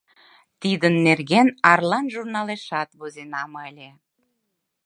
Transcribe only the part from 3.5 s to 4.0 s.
ыле.